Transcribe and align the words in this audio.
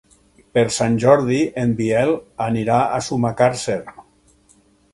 Per 0.57 0.61
Sant 0.75 0.95
Jordi 1.03 1.41
en 1.65 1.75
Biel 1.81 2.15
anirà 2.47 2.81
a 2.97 2.99
Sumacàrcer. 3.09 3.79